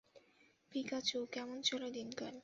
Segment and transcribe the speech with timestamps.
[0.71, 2.33] Pikachu, কেমন চলে দিনকাল?